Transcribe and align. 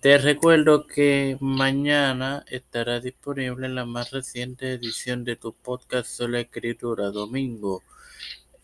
Te 0.00 0.18
recuerdo 0.18 0.86
que 0.86 1.38
mañana 1.40 2.44
estará 2.48 3.00
disponible 3.00 3.68
la 3.70 3.86
más 3.86 4.10
reciente 4.10 4.74
edición 4.74 5.24
de 5.24 5.36
tu 5.36 5.54
podcast 5.54 6.08
Sola 6.10 6.40
Escritura, 6.40 7.10
domingo. 7.10 7.82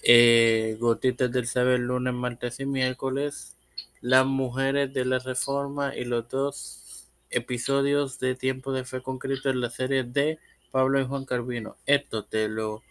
Eh, 0.02 0.76
Gotitas 0.78 1.32
del 1.32 1.46
Saber, 1.46 1.80
lunes, 1.80 2.12
martes 2.12 2.60
y 2.60 2.66
miércoles. 2.66 3.56
Las 4.02 4.26
mujeres 4.26 4.92
de 4.92 5.06
la 5.06 5.20
Reforma 5.20 5.96
y 5.96 6.04
los 6.04 6.28
dos 6.28 7.08
episodios 7.30 8.20
de 8.20 8.34
Tiempo 8.34 8.70
de 8.72 8.84
Fe 8.84 9.00
con 9.00 9.18
en 9.22 9.60
la 9.60 9.70
serie 9.70 10.04
de 10.04 10.38
Pablo 10.70 11.00
y 11.00 11.06
Juan 11.06 11.24
Carvino. 11.24 11.76
Esto 11.86 12.26
te 12.26 12.48
lo 12.48 12.82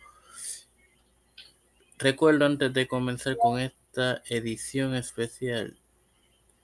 recuerdo 1.99 2.47
antes 2.47 2.73
de 2.73 2.87
comenzar 2.87 3.37
con 3.37 3.59
esta 3.59 4.23
edición 4.27 4.95
especial 4.95 5.80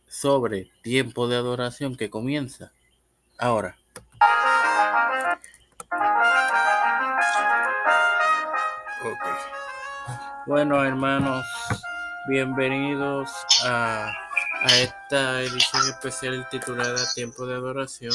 sobre 0.07 0.71
tiempo 0.81 1.27
de 1.27 1.35
adoración 1.35 1.95
que 1.95 2.09
comienza 2.09 2.71
ahora. 3.37 3.77
Bueno, 10.45 10.83
hermanos, 10.83 11.45
bienvenidos 12.29 13.29
a, 13.65 14.13
a 14.61 14.77
esta 14.79 15.41
edición 15.41 15.89
especial 15.89 16.47
titulada 16.49 17.03
Tiempo 17.13 17.45
de 17.45 17.55
Adoración. 17.55 18.13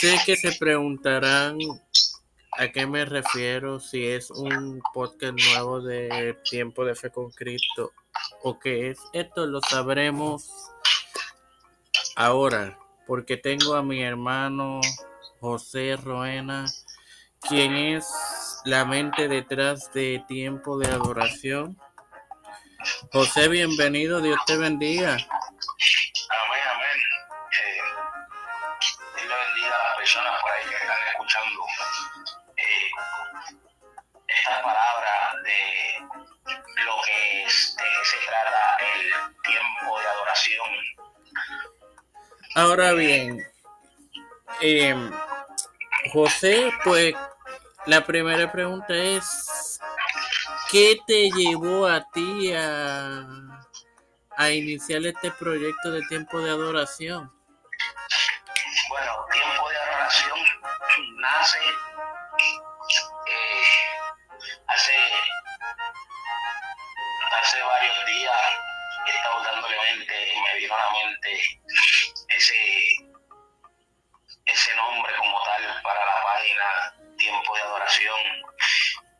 Sé 0.00 0.18
que 0.24 0.36
se 0.36 0.52
preguntarán 0.52 1.58
a 2.52 2.68
qué 2.68 2.86
me 2.86 3.04
refiero, 3.04 3.80
si 3.80 4.06
es 4.06 4.30
un 4.30 4.80
podcast 4.92 5.36
nuevo 5.48 5.80
de 5.80 6.38
Tiempo 6.48 6.84
de 6.84 6.94
Fe 6.94 7.10
con 7.10 7.30
Cristo 7.32 7.92
o 8.44 8.58
qué 8.58 8.90
es. 8.90 8.98
Esto 9.12 9.46
lo 9.46 9.60
sabremos 9.62 10.70
ahora, 12.14 12.78
porque 13.06 13.36
tengo 13.36 13.74
a 13.74 13.82
mi 13.82 14.02
hermano 14.02 14.80
José 15.40 15.96
Roena, 15.96 16.66
quien 17.40 17.74
es 17.74 18.06
la 18.64 18.84
mente 18.84 19.28
detrás 19.28 19.90
de 19.92 20.22
Tiempo 20.28 20.78
de 20.78 20.88
Adoración. 20.88 21.78
José, 23.12 23.48
bienvenido, 23.48 24.20
Dios 24.20 24.38
te 24.46 24.58
bendiga. 24.58 25.12
Amén, 25.12 25.28
amén. 26.70 27.00
Eh, 27.50 27.80
Dios 29.16 29.26
le 29.26 29.36
bendiga 29.46 29.74
a 29.74 29.88
las 29.88 29.96
personas 29.96 30.40
por 30.42 30.50
ahí 30.52 30.68
que 30.68 30.74
están 30.74 30.98
escuchando 31.12 31.60
eh, 32.58 32.90
esta 34.28 34.62
palabra 34.62 35.33
Ahora 42.56 42.92
bien, 42.92 43.44
em, 44.60 45.10
José, 46.12 46.70
pues 46.84 47.12
la 47.86 48.06
primera 48.06 48.50
pregunta 48.52 48.94
es, 48.94 49.80
¿qué 50.70 50.98
te 51.04 51.30
llevó 51.30 51.88
a 51.88 52.08
ti 52.12 52.52
a, 52.52 53.26
a 54.36 54.50
iniciar 54.50 55.04
este 55.04 55.32
proyecto 55.32 55.90
de 55.90 56.02
tiempo 56.02 56.40
de 56.40 56.50
adoración? 56.50 57.32
Bueno, 58.88 59.26
tiempo 59.32 59.68
de 59.68 59.76
adoración 59.76 60.38
nace 61.16 61.58
eh, 63.26 63.62
hace, 64.68 64.92
varios 67.62 68.06
días. 68.06 68.40
He 69.06 69.10
estado 69.10 69.42
dándole 69.42 69.76
mente, 69.96 70.14
me 70.44 70.58
vino 70.58 70.74
a 70.74 70.78
la 70.78 70.90
mente 70.92 71.63
ese, 72.44 72.60
ese 74.44 74.76
nombre 74.76 75.16
como 75.16 75.42
tal 75.44 75.82
para 75.82 76.04
la 76.04 76.22
página 76.22 76.94
Tiempo 77.16 77.54
de 77.54 77.62
Adoración, 77.62 78.20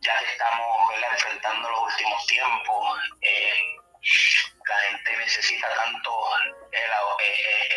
ya 0.01 0.19
que 0.19 0.27
estamos 0.27 0.93
enfrentando 1.13 1.71
los 1.71 1.93
últimos 1.93 2.27
tiempos. 2.27 2.99
eh, 3.23 3.55
la 4.69 4.77
gente 4.91 5.17
necesita 5.17 5.75
tanto 5.75 6.11
el, 6.39 6.55
el, 6.73 6.91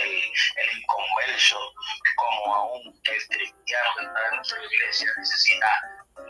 el, 0.01 0.23
el 0.55 0.77
inconverso 0.79 1.73
como 2.15 2.55
aún 2.55 3.01
el 3.03 3.27
cristiano 3.27 3.89
que 3.97 4.05
está 4.05 4.29
dentro 4.31 4.55
de 4.57 4.67
la 4.67 4.73
iglesia 4.73 5.09
necesita 5.17 5.81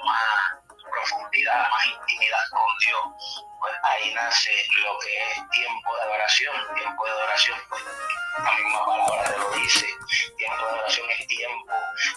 más 0.03 0.67
profundidad, 0.91 1.69
más 1.69 1.85
intimidad 1.85 2.39
con 2.51 2.77
Dios. 2.85 3.43
Pues 3.59 3.73
ahí 3.83 4.13
nace 4.13 4.65
lo 4.83 4.99
que 4.99 5.31
es 5.31 5.49
tiempo 5.49 5.95
de 5.95 6.01
adoración. 6.03 6.75
Tiempo 6.75 7.05
de 7.05 7.11
adoración, 7.11 7.59
pues 7.69 7.83
la 8.43 8.55
misma 8.55 8.85
palabra 8.85 9.23
te 9.23 9.37
lo 9.37 9.49
dice. 9.51 9.87
Tiempo 10.37 10.65
de 10.65 10.69
adoración 10.71 11.09
es 11.11 11.27
tiempo 11.27 11.73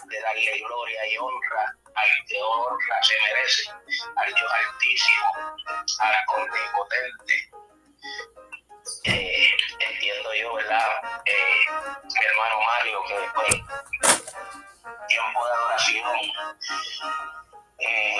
de 0.09 0.21
darle 0.21 0.59
gloria 0.61 1.07
y 1.09 1.19
honra 1.19 1.77
al 1.95 2.27
que 2.27 2.43
honra 2.43 3.03
se 3.03 3.15
merece, 3.21 3.71
al 4.17 4.35
Dios 4.35 4.53
altísimo, 4.53 5.57
al 6.01 6.15
omnipotente. 6.29 7.51
Eh, 9.05 9.51
entiendo 9.79 10.35
yo, 10.35 10.55
¿verdad? 10.55 10.89
Eh, 11.25 11.61
mi 12.05 12.25
hermano 12.25 12.61
Mario, 12.67 13.03
que 13.05 13.15
pues, 13.35 13.55
tiempo 15.09 15.47
de 15.47 15.53
adoración 15.53 16.21
eh, 17.79 18.17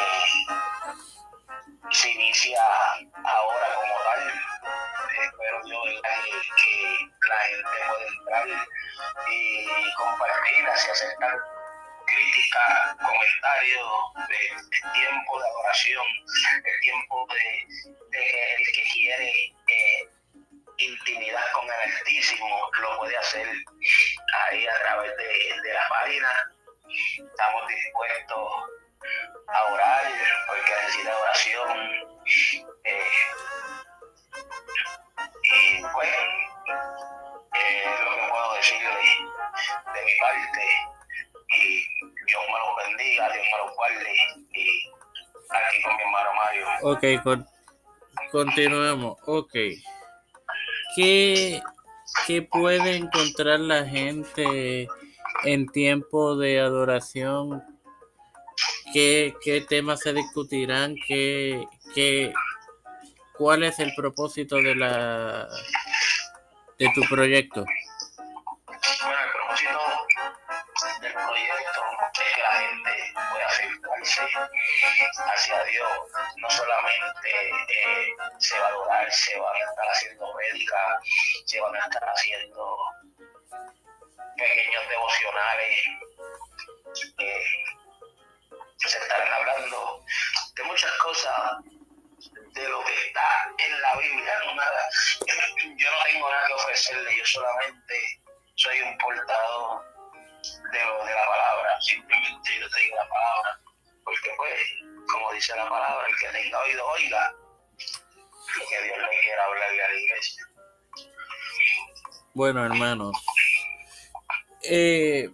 se 1.91 2.11
inicia 2.11 2.63
ahora 3.25 3.75
como 3.75 3.95
tal. 4.05 4.33
Espero 5.23 5.61
yo 5.67 5.83
¿verdad? 5.85 6.25
que, 6.25 7.11
que 7.21 7.29
la 7.29 7.39
gente 7.41 7.90
y 9.31 9.95
compartir, 9.97 10.67
así 10.69 10.91
aceptar 10.91 11.39
crítica, 12.07 12.97
comentarios 12.99 13.91
de, 14.29 14.91
tiempo 14.93 15.41
de 15.41 15.49
adoración, 15.49 16.05
el 16.65 16.81
tiempo 16.81 17.27
de, 17.33 17.91
de 18.11 18.55
el 18.55 18.73
que 18.73 18.83
quiere 18.93 19.33
eh, 19.69 20.09
intimidad 20.79 21.53
con 21.53 21.67
el 21.67 21.93
Altísimo 21.93 22.71
lo 22.81 22.99
puede 22.99 23.17
hacer 23.17 23.47
ahí 24.49 24.67
a 24.67 24.79
través 24.79 25.17
de, 25.17 25.61
de 25.63 25.75
la 25.75 25.89
página. 25.89 26.53
Estamos 27.19 27.69
dispuestos 27.69 28.53
a 29.49 29.65
orar 29.73 30.05
porque 30.47 30.73
necesita 30.83 31.19
oración. 31.19 31.91
Eh, 32.85 33.05
Ok, 46.83 47.05
con- 47.23 47.47
continuemos. 48.31 49.17
Ok. 49.27 49.53
¿Qué, 50.97 51.63
¿Qué 52.27 52.43
puede 52.43 52.97
encontrar 52.97 53.61
la 53.61 53.85
gente 53.87 54.89
en 55.45 55.67
tiempo 55.69 56.37
de 56.37 56.61
adoración? 56.61 57.63
¿Qué, 58.93 59.35
qué 59.45 59.61
temas 59.61 60.01
se 60.01 60.13
discutirán? 60.13 60.97
¿Qué, 61.07 61.65
qué, 61.95 62.33
¿Cuál 63.39 63.63
es 63.63 63.79
el 63.79 63.93
propósito 63.95 64.57
de, 64.57 64.75
la, 64.75 65.49
de 66.79 66.89
tu 66.95 67.03
proyecto? 67.09 67.65
Se 79.09 79.39
van 79.39 79.55
a 79.55 79.71
estar 79.71 79.89
haciendo 79.89 80.33
prédicas, 80.35 80.99
se 81.47 81.61
van 81.61 81.77
a 81.77 81.79
estar 81.81 82.09
haciendo 82.09 82.77
pequeños 84.37 84.89
devocionales. 84.89 85.00
Bueno, 112.41 112.65
hermanos. 112.65 113.13
eh, 114.63 115.31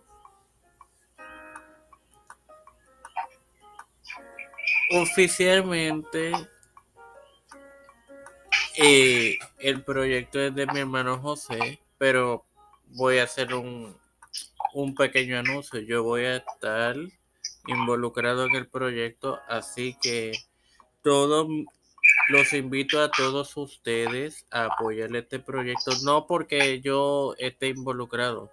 oficialmente 4.90 6.32
eh, 8.76 9.36
el 9.60 9.84
proyecto 9.84 10.40
es 10.40 10.52
de 10.52 10.66
mi 10.66 10.80
hermano 10.80 11.20
José, 11.20 11.78
pero 11.96 12.44
voy 12.86 13.18
a 13.18 13.22
hacer 13.22 13.54
un, 13.54 13.96
un 14.74 14.96
pequeño 14.96 15.38
anuncio. 15.38 15.78
Yo 15.78 16.02
voy 16.02 16.24
a 16.24 16.38
estar 16.38 16.96
involucrado 17.68 18.46
en 18.46 18.56
el 18.56 18.66
proyecto, 18.66 19.38
así 19.46 19.96
que 20.02 20.32
todos 21.02 21.46
los 22.28 22.52
invito 22.52 23.00
a 23.00 23.10
todos 23.10 23.56
ustedes 23.56 24.46
a 24.50 24.66
apoyar 24.66 25.14
este 25.14 25.38
proyecto, 25.38 25.92
no 26.04 26.26
porque 26.26 26.80
yo 26.80 27.34
esté 27.38 27.68
involucrado, 27.68 28.52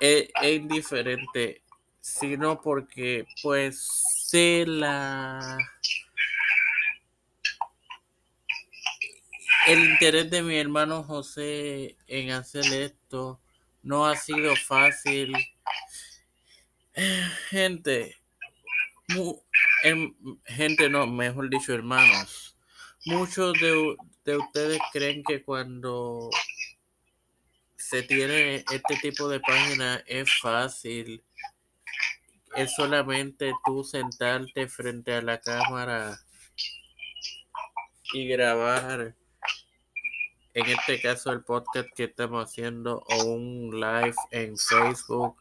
es, 0.00 0.28
es 0.42 0.56
indiferente, 0.56 1.62
sino 2.00 2.60
porque 2.60 3.26
pues 3.42 3.86
sé 4.24 4.64
la 4.66 5.58
el 9.66 9.84
interés 9.84 10.30
de 10.30 10.42
mi 10.42 10.56
hermano 10.56 11.02
José 11.02 11.96
en 12.06 12.30
hacer 12.30 12.64
esto 12.72 13.40
no 13.82 14.06
ha 14.06 14.16
sido 14.16 14.54
fácil. 14.56 15.32
Gente, 17.50 18.16
em, 19.82 20.14
gente 20.44 20.88
no, 20.88 21.06
mejor 21.06 21.48
dicho, 21.50 21.72
hermanos. 21.72 22.56
Muchos 23.06 23.54
de, 23.60 23.96
de 24.24 24.36
ustedes 24.36 24.78
creen 24.92 25.22
que 25.22 25.42
cuando 25.42 26.30
se 27.76 28.02
tiene 28.02 28.56
este 28.70 28.96
tipo 29.00 29.28
de 29.28 29.40
página 29.40 30.02
es 30.06 30.30
fácil. 30.40 31.22
Es 32.56 32.74
solamente 32.74 33.52
tú 33.64 33.84
sentarte 33.84 34.68
frente 34.68 35.14
a 35.14 35.22
la 35.22 35.40
cámara 35.40 36.18
y 38.12 38.26
grabar 38.26 39.14
en 40.54 40.66
este 40.66 41.00
caso 41.00 41.30
el 41.30 41.44
podcast 41.44 41.88
que 41.94 42.04
estamos 42.04 42.44
haciendo 42.44 43.04
o 43.08 43.24
un 43.26 43.70
live 43.78 44.16
en 44.32 44.56
Facebook, 44.58 45.36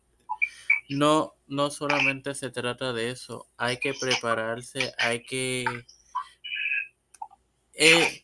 no, 0.90 1.36
no 1.48 1.70
solamente 1.70 2.34
se 2.36 2.50
trata 2.50 2.94
de 2.94 3.12
eso, 3.12 3.48
hay 3.58 3.80
que 3.80 3.94
prepararse, 3.94 4.94
hay 4.98 5.24
que... 5.24 5.66
Eh, 7.74 8.24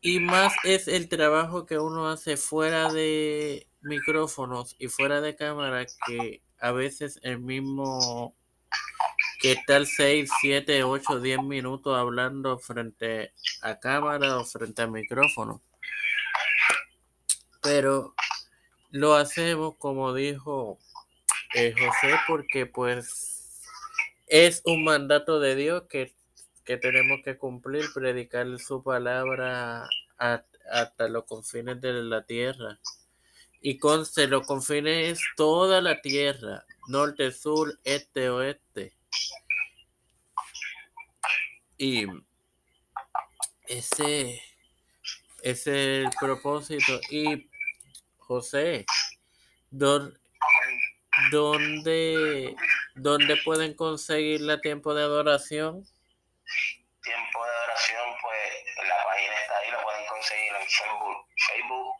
y 0.00 0.20
más 0.20 0.54
es 0.64 0.88
el 0.88 1.08
trabajo 1.08 1.66
que 1.66 1.78
uno 1.78 2.08
hace 2.08 2.36
fuera 2.36 2.92
de 2.92 3.68
micrófonos 3.80 4.76
y 4.78 4.88
fuera 4.88 5.20
de 5.20 5.36
cámara 5.36 5.86
que 6.06 6.42
a 6.60 6.72
veces 6.72 7.20
el 7.22 7.38
mismo 7.40 8.34
que 9.40 9.52
estar 9.52 9.86
6, 9.86 10.30
7, 10.40 10.82
8, 10.82 11.20
10 11.20 11.42
minutos 11.42 11.96
hablando 11.96 12.58
frente 12.58 13.32
a 13.62 13.78
cámara 13.78 14.38
o 14.38 14.44
frente 14.44 14.82
a 14.82 14.88
micrófono 14.88 15.62
pero 17.62 18.14
lo 18.90 19.14
hacemos 19.14 19.76
como 19.76 20.12
dijo 20.14 20.78
eh, 21.60 21.74
José 21.76 22.14
porque 22.28 22.66
pues 22.66 23.64
es 24.28 24.62
un 24.64 24.84
mandato 24.84 25.40
de 25.40 25.56
Dios 25.56 25.82
que, 25.88 26.14
tenemos 26.64 27.20
que 27.24 27.36
cumplir, 27.36 27.86
predicar 27.92 28.46
su 28.60 28.80
palabra 28.84 29.88
hasta 30.16 31.08
los 31.08 31.24
confines 31.24 31.80
de 31.80 31.94
la 31.94 32.24
tierra. 32.24 32.78
Y 33.60 33.78
conste, 33.78 34.28
los 34.28 34.46
confines 34.46 35.18
es 35.18 35.20
toda 35.36 35.80
la 35.80 36.00
tierra, 36.00 36.64
norte, 36.86 37.32
sur, 37.32 37.76
este, 37.82 38.30
oeste. 38.30 38.92
Y 41.76 42.06
ese, 43.66 44.40
ese 45.42 45.52
es 45.52 45.66
el 45.66 46.10
propósito. 46.20 47.00
Y 47.10 47.50
José, 48.18 48.86
¿dónde, 51.30 52.54
dónde 52.94 53.36
pueden 53.44 53.74
conseguir 53.74 54.40
la 54.40 54.60
tiempo 54.60 54.94
de 54.94 55.02
adoración? 55.02 55.84
Tiempo 57.02 57.44
de 57.44 57.50
adoración, 57.50 58.14
pues 58.22 58.86
la 58.88 59.04
página 59.04 59.34
está 59.34 59.58
ahí, 59.58 59.70
lo 59.70 59.82
pueden 59.82 60.06
conseguir 60.06 60.52
en 60.54 60.68
Facebook, 60.68 61.26
Facebook 61.48 61.96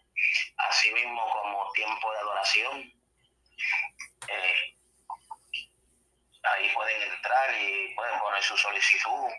así 0.68 0.92
mismo 0.92 1.30
como 1.30 1.72
tiempo 1.72 2.12
de 2.12 2.18
adoración. 2.18 2.92
Eh, 4.28 4.76
ahí 6.42 6.68
pueden 6.74 7.02
entrar 7.02 7.54
y 7.60 7.94
pueden 7.94 8.18
poner 8.18 8.42
su 8.42 8.56
solicitud. 8.56 9.30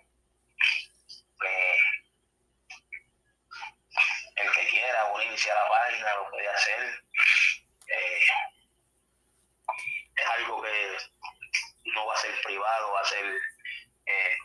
Eh, 1.45 1.77
el 4.35 4.51
que 4.51 4.67
quiera 4.69 5.05
unirse 5.13 5.51
a 5.51 5.55
la 5.55 5.69
página 5.69 6.15
lo 6.15 6.29
puede 6.29 6.49
hacer. 6.49 7.03
Eh, 7.87 8.19
es 10.15 10.25
algo 10.37 10.61
que 10.61 10.97
no 11.99 12.05
va 12.07 12.13
a 12.13 12.17
ser 12.17 12.41
privado, 12.41 12.91
va 12.93 13.01
a 13.01 13.05
ser 13.05 13.25
eh, 13.25 14.37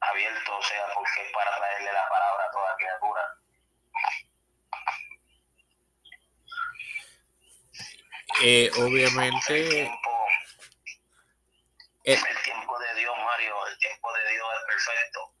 abierto, 0.00 0.56
o 0.56 0.62
sea, 0.62 0.86
porque 0.94 1.22
es 1.26 1.32
para 1.32 1.56
traerle 1.56 1.92
la 1.92 2.08
palabra 2.08 2.44
a 2.44 2.50
toda 2.50 2.76
criatura. 2.76 3.40
Eh, 8.42 8.70
obviamente. 8.78 9.60
El 9.60 9.68
tiempo, 9.68 10.26
el 12.04 12.42
tiempo 12.42 12.78
de 12.78 12.94
Dios, 12.94 13.16
Mario, 13.18 13.66
el 13.66 13.78
tiempo 13.78 14.12
de 14.12 14.32
Dios 14.32 14.48
es 14.56 14.64
perfecto. 14.66 15.34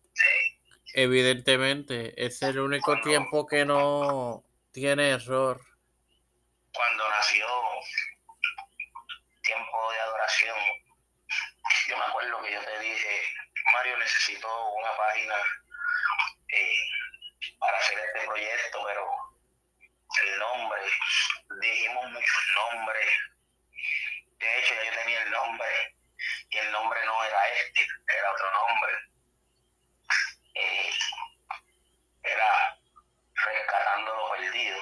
Evidentemente, 0.92 2.26
es 2.26 2.42
el 2.42 2.58
único 2.58 3.00
tiempo 3.00 3.46
que 3.46 3.64
no 3.64 4.44
tiene 4.72 5.10
error. 5.10 5.60
Cuando 6.72 7.08
nació 7.08 7.46
tiempo 9.42 9.92
de 9.92 10.00
adoración, 10.00 10.56
yo 11.88 11.96
me 11.96 12.04
acuerdo 12.04 12.42
que 12.42 12.52
yo 12.52 12.60
te 12.60 12.78
dije, 12.80 13.22
Necesito 14.30 14.68
una 14.74 14.96
página 14.96 15.34
eh, 16.52 16.74
para 17.58 17.76
hacer 17.78 17.98
este 17.98 18.26
proyecto, 18.28 18.78
pero 18.86 19.10
el 20.22 20.38
nombre, 20.38 20.82
dijimos 21.60 22.10
muchos 22.10 22.44
nombres. 22.54 23.08
De 24.38 24.58
hecho, 24.58 24.74
yo 24.84 24.92
tenía 25.02 25.22
el 25.22 25.30
nombre 25.32 25.96
y 26.48 26.58
el 26.58 26.70
nombre 26.70 27.04
no 27.06 27.24
era 27.24 27.48
este, 27.48 27.80
era 28.16 28.32
otro 28.32 28.50
nombre 28.52 28.92
eh, 30.54 30.90
era 32.22 32.78
rescatando 33.34 34.14
lo 34.14 34.30
perdido. 34.30 34.78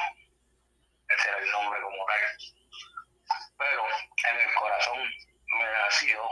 Ese 1.08 1.28
era 1.28 1.38
el 1.38 1.50
nombre 1.52 1.80
como 1.80 2.04
tal. 2.04 2.20
Pero 3.56 3.86
en 4.28 4.40
el 4.40 4.54
corazón 4.56 4.98
me 5.58 5.64
nació 5.64 6.28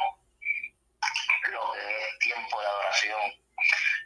lo 1.48 1.72
que 1.72 2.02
es 2.02 2.18
tiempo 2.18 2.60
de 2.60 2.66
adoración. 2.66 3.20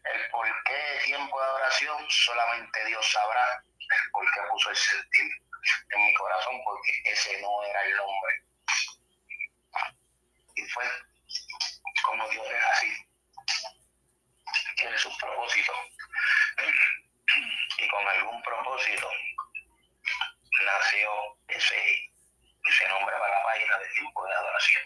El 0.05 0.31
por 0.31 0.47
qué 0.65 1.01
tiempo 1.05 1.41
de 1.41 1.47
adoración 1.47 2.00
solamente 2.11 2.85
Dios 2.87 3.13
sabrá 3.13 3.65
por 4.13 4.25
qué 4.33 4.41
puso 4.51 4.71
el 4.71 4.77
sentir 4.77 5.31
en 5.91 6.07
mi 6.07 6.15
corazón, 6.15 6.61
porque 6.65 6.93
ese 7.05 7.41
no 7.41 7.63
era 7.65 7.85
el 7.85 7.97
nombre. 7.97 8.45
Y 10.57 10.67
fue 10.69 10.85
como 12.05 12.29
Dios 12.29 12.47
es 12.47 12.65
así 12.65 13.11
tiene 14.81 14.99
sus 14.99 15.17
propósitos. 15.19 15.77
Y 17.79 17.89
con 17.89 18.07
algún 18.07 18.43
propósito 18.43 19.09
nació 20.65 21.09
ese, 21.49 21.77
ese 22.65 22.89
nombre 22.89 23.15
para 23.19 23.39
la 23.39 23.45
página 23.45 23.79
de 23.79 23.89
tiempo 23.89 24.27
de 24.27 24.33
adoración. 24.35 24.83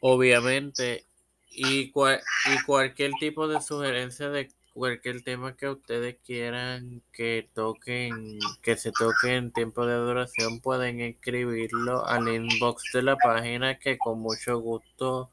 Obviamente, 0.00 1.06
y, 1.48 1.92
y 1.92 2.62
cualquier 2.62 3.12
tipo 3.18 3.48
de 3.48 3.60
sugerencia 3.60 4.28
de 4.28 4.48
cualquier 4.76 5.22
tema 5.22 5.56
que 5.56 5.70
ustedes 5.70 6.18
quieran 6.22 7.02
que 7.10 7.48
toquen, 7.54 8.38
que 8.62 8.76
se 8.76 8.92
toque 8.92 9.34
en 9.34 9.50
tiempo 9.50 9.86
de 9.86 9.94
adoración, 9.94 10.60
pueden 10.60 11.00
escribirlo 11.00 12.06
al 12.06 12.28
inbox 12.28 12.92
de 12.92 13.02
la 13.02 13.16
página 13.16 13.78
que 13.78 13.96
con 13.96 14.20
mucho 14.20 14.58
gusto 14.58 15.30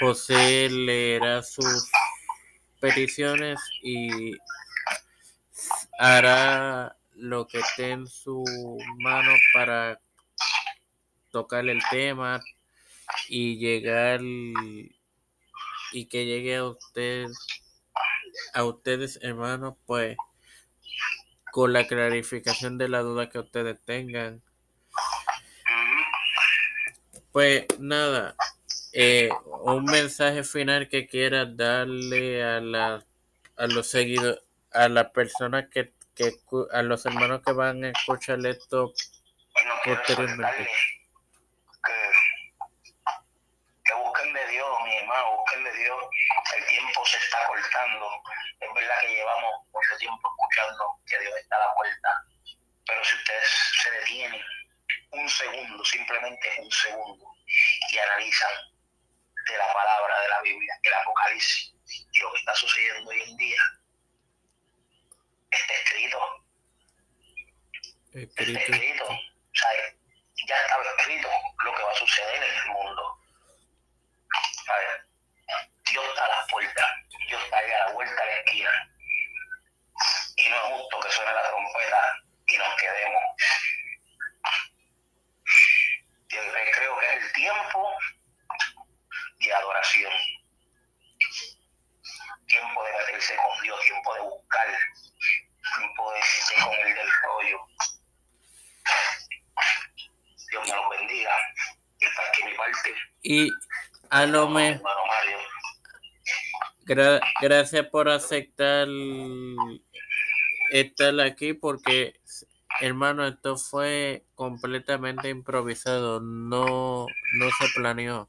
José 0.00 0.70
leerá 0.70 1.42
sus 1.42 1.90
peticiones 2.80 3.60
y 3.82 4.32
hará 5.98 6.96
lo 7.16 7.46
que 7.46 7.58
esté 7.58 7.90
en 7.90 8.06
su 8.06 8.42
mano 9.00 9.32
para 9.52 10.00
tocar 11.30 11.68
el 11.68 11.82
tema 11.90 12.40
y 13.28 13.58
llegar 13.58 14.22
y 14.22 16.06
que 16.06 16.24
llegue 16.24 16.56
a 16.56 16.64
usted 16.64 17.26
a 18.52 18.64
ustedes 18.64 19.18
hermanos 19.22 19.74
pues 19.86 20.16
con 21.52 21.72
la 21.72 21.86
clarificación 21.86 22.78
de 22.78 22.88
la 22.88 23.00
duda 23.00 23.30
que 23.30 23.38
ustedes 23.38 23.80
tengan 23.84 24.42
pues 27.32 27.66
nada 27.78 28.34
eh, 28.92 29.30
un 29.62 29.84
mensaje 29.84 30.44
final 30.44 30.88
que 30.88 31.06
quieras 31.06 31.56
darle 31.56 32.44
a 32.44 32.60
la 32.60 33.04
a 33.56 33.66
los 33.66 33.88
seguidores 33.88 34.40
a 34.74 34.88
las 34.88 35.10
personas 35.10 35.66
que, 35.70 35.94
que 36.14 36.32
a 36.72 36.82
los 36.82 37.06
hermanos 37.06 37.42
que 37.46 37.52
van 37.52 37.84
a 37.84 37.90
escuchar 37.90 38.44
esto 38.44 38.92
posteriormente. 39.84 40.68
Que, 41.84 41.92
que 43.84 43.94
busquen 43.94 44.32
de 44.32 44.46
Dios, 44.48 44.68
mi 44.84 44.96
hermano, 44.96 45.36
busquen 45.36 45.64
de 45.64 45.72
Dios. 45.74 45.98
El 46.56 46.66
tiempo 46.66 47.06
se 47.06 47.18
está 47.18 47.46
cortando. 47.46 48.06
Es 48.60 48.74
verdad 48.74 48.94
que 49.00 49.14
llevamos 49.14 49.52
mucho 49.72 49.96
tiempo 49.98 50.28
escuchando 50.28 50.84
que 51.06 51.20
Dios 51.20 51.34
está 51.40 51.56
a 51.56 51.60
la 51.60 51.74
puerta. 51.74 52.24
Pero 52.86 53.03
si 53.14 53.20
ustedes 53.20 53.48
se 53.82 53.90
detienen 53.90 54.42
un 55.10 55.28
segundo, 55.28 55.84
simplemente 55.84 56.48
un 56.58 56.70
segundo, 56.70 57.24
y 57.90 57.98
analizan 57.98 58.50
de 59.46 59.56
la 59.56 59.72
palabra 59.72 60.20
de 60.20 60.28
la 60.28 60.40
Biblia, 60.42 60.78
el 60.82 60.94
Apocalipsis, 60.94 61.74
y 62.12 62.20
lo 62.20 62.32
que 62.32 62.38
está 62.38 62.54
sucediendo 62.54 63.10
hoy 63.10 63.22
en 63.22 63.36
día, 63.36 63.62
está 65.50 65.74
escrito. 65.74 66.44
Está 68.14 68.42
escrito. 68.42 69.04
O 69.04 69.54
sea, 69.54 69.70
ya 70.46 70.60
estaba 70.60 70.82
escrito 70.98 71.28
lo 71.64 71.74
que 71.74 71.82
va 71.82 71.90
a 71.90 71.94
suceder 71.94 72.42
en 72.42 72.54
el 72.54 72.66
mundo. 72.66 73.20
Dios 75.90 76.04
está 76.08 76.24
a 76.24 76.28
la 76.28 76.46
puerta, 76.46 77.02
Dios 77.28 77.44
está 77.44 77.56
ahí 77.58 77.70
a 77.70 77.78
la 77.86 77.92
vuelta 77.92 78.24
de 78.24 78.26
la 78.26 78.38
esquina. 78.38 78.90
Y 80.36 80.48
no 80.48 80.56
es 80.56 80.62
justo 80.62 81.00
que 81.00 81.10
suene 81.10 81.32
la 81.32 81.48
trompeta 81.48 82.24
y 82.46 82.56
nos 82.58 82.76
quedemos. 82.76 83.22
Yo 86.28 86.40
creo 86.72 86.98
que 86.98 87.06
es 87.06 87.22
el 87.22 87.32
tiempo 87.32 87.96
de 89.38 89.54
adoración. 89.54 90.12
Tiempo 92.48 92.84
de 92.84 92.92
meterse 92.92 93.36
con 93.36 93.62
Dios, 93.62 93.80
tiempo 93.84 94.14
de 94.14 94.20
buscar, 94.20 94.78
tiempo 95.76 96.12
de 96.12 96.18
irse 96.18 96.54
con 96.54 96.74
el 96.74 96.94
del 96.94 97.12
rollo. 97.22 97.66
Dios 100.50 100.68
me 100.68 100.74
lo 100.74 100.88
bendiga. 100.90 101.36
Y 102.00 102.04
está 102.04 102.22
aquí 102.28 102.42
mi 102.42 102.54
parte. 102.54 102.94
Y 103.24 103.50
a 104.10 104.26
lo 104.26 104.48
mejor. 104.48 104.88
gracias 107.40 107.86
por 107.88 108.08
aceptar 108.08 108.86
estar 110.70 111.20
aquí 111.20 111.54
porque 111.54 112.20
hermano 112.80 113.26
esto 113.26 113.56
fue 113.56 114.24
completamente 114.34 115.30
improvisado 115.30 116.20
no 116.20 117.06
no 117.38 117.48
se 117.58 117.66
planeó 117.74 118.28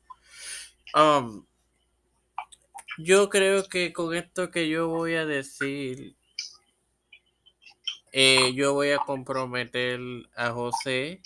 Um, 0.95 1.45
yo 2.97 3.29
creo 3.29 3.67
que 3.67 3.91
con 3.91 4.15
esto 4.15 4.49
que 4.49 4.69
yo 4.69 4.87
voy 4.87 5.15
a 5.15 5.25
decir, 5.25 6.15
eh, 8.13 8.53
yo 8.53 8.73
voy 8.73 8.91
a 8.91 8.99
comprometer 8.99 9.99
a 10.37 10.51
José. 10.51 11.21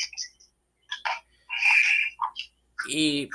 Y, 2.88 3.30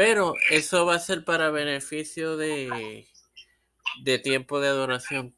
pero 0.00 0.32
eso 0.48 0.86
va 0.86 0.94
a 0.94 0.98
ser 0.98 1.26
para 1.26 1.50
beneficio 1.50 2.38
de, 2.38 3.06
de 4.02 4.18
tiempo 4.18 4.58
de 4.58 4.68
adoración. 4.68 5.36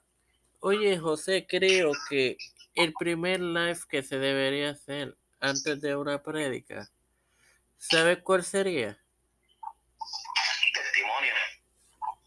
Oye, 0.61 0.97
José, 0.99 1.49
creo 1.49 1.91
que 2.09 2.37
el 2.77 2.93
primer 2.93 3.41
live 3.41 3.81
que 3.89 4.05
se 4.05 4.21
debería 4.21 4.71
hacer 4.71 5.17
antes 5.41 5.81
de 5.81 5.97
una 5.97 6.23
prédica, 6.23 6.89
¿sabes 7.77 8.19
cuál 8.23 8.45
sería? 8.45 8.97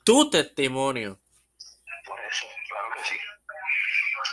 tu 0.03 0.29
testimonio. 0.29 1.17
Por 2.05 2.19
eso, 2.19 2.45
claro 2.67 2.89
que 2.95 3.03
sí. 3.05 3.15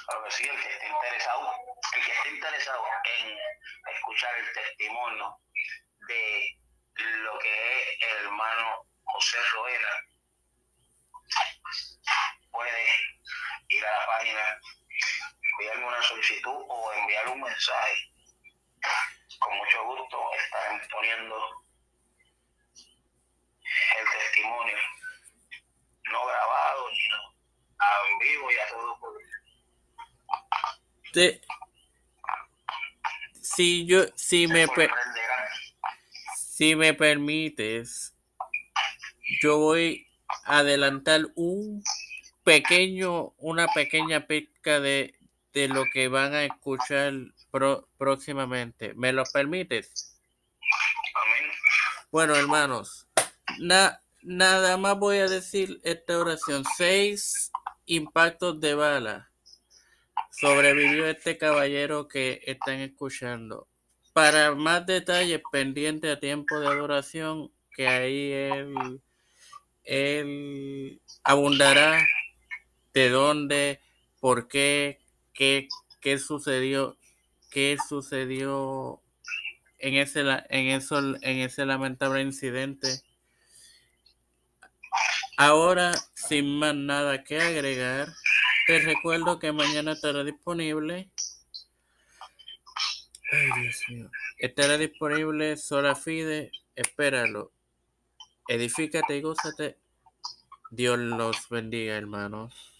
Claro 0.06 0.25
que 0.25 0.30
sí, 0.32 0.42
el 0.42 0.61
que 0.61 0.68
esté 0.73 0.88
interesado, 0.88 1.52
el 1.97 2.04
que 2.04 2.12
esté 2.12 2.35
interesado 2.35 2.82
en 3.21 3.94
escuchar 3.94 4.35
el 4.40 4.52
testimonio 4.52 5.37
de 6.09 6.62
lo 6.96 7.38
que 7.38 7.80
es 7.80 7.99
el 8.00 8.25
hermano 8.25 8.87
José 9.04 9.38
Roena, 9.54 9.88
puede 12.50 12.87
ir 13.68 13.84
a 13.84 13.99
la 13.99 14.06
página, 14.06 14.61
enviarme 15.52 15.87
una 15.87 16.02
solicitud 16.02 16.64
o 16.68 16.92
enviar 16.92 17.28
un 17.28 17.40
mensaje. 17.40 18.12
Con 19.38 19.56
mucho 19.56 19.84
gusto 19.84 20.18
estarán 20.34 20.80
poniendo 20.90 21.64
el 23.99 24.11
testimonio. 24.11 24.76
No 26.11 26.26
grabado, 26.26 26.90
ni 26.90 27.08
no, 27.08 27.34
en 28.11 28.18
vivo 28.18 28.50
y 28.50 28.58
a 28.58 28.68
todo 28.68 28.99
por... 28.99 29.12
si 33.40 33.87
yo, 33.87 34.04
si 34.14 34.46
me, 34.46 34.66
si 36.52 36.76
me 36.76 36.92
permites, 36.92 38.14
yo 39.40 39.56
voy 39.56 40.06
a 40.44 40.59
adelantar 40.59 41.23
un 41.35 41.82
pequeño, 42.44 43.32
una 43.38 43.68
pequeña 43.68 44.26
pizca 44.26 44.78
de, 44.78 45.14
de 45.54 45.68
lo 45.68 45.85
que 45.94 46.09
van 46.09 46.35
a 46.35 46.44
escuchar 46.44 47.14
próximamente. 47.97 48.92
¿Me 48.92 49.14
lo 49.14 49.25
permites? 49.32 50.21
Amén. 51.14 51.50
Bueno, 52.11 52.37
hermanos, 52.37 53.06
na, 53.59 54.02
Nada 54.21 54.76
más 54.76 54.99
voy 54.99 55.16
a 55.18 55.26
decir 55.28 55.80
esta 55.85 56.18
oración. 56.18 56.64
Seis 56.76 57.50
impactos 57.87 58.61
de 58.61 58.75
bala. 58.75 59.30
Sobrevivió 60.30 61.06
este 61.06 61.38
caballero 61.38 62.09
que 62.09 62.42
están 62.47 62.80
escuchando. 62.80 63.68
Para 64.12 64.54
más 64.54 64.85
detalles, 64.87 65.40
pendiente 65.50 66.11
a 66.11 66.21
tiempo 66.21 66.59
de 66.61 66.66
adoración, 66.66 67.50
que 67.75 67.88
ahí 67.88 68.33
él, 68.33 69.00
él 69.85 71.00
abundará 71.25 72.07
de 72.92 73.09
dónde, 73.09 73.81
por 74.21 74.49
qué, 74.49 75.00
qué, 75.33 75.69
qué 76.00 76.19
sucedió, 76.19 76.99
qué 77.50 77.76
sucedió 77.88 79.00
en 79.78 79.95
ese, 79.95 80.21
en, 80.21 80.66
eso, 80.69 80.99
en 80.99 81.38
ese 81.38 81.64
lamentable 81.64 82.21
incidente 82.21 83.02
Ahora, 85.45 85.92
sin 86.14 86.59
más 86.59 86.75
nada 86.75 87.25
que 87.25 87.40
agregar, 87.40 88.09
te 88.66 88.78
recuerdo 88.81 89.38
que 89.38 89.50
mañana 89.50 89.92
estará 89.92 90.23
disponible. 90.25 91.11
Estará 94.38 94.79
disponible 94.79 95.57
Sola 95.57 95.95
Fide. 95.95 96.50
Espéralo. 96.75 97.52
Edifícate 98.49 99.17
y 99.17 99.23
gózate. 99.23 99.79
Dios 100.71 100.99
los 100.99 101.49
bendiga, 101.49 101.97
hermanos. 101.97 102.72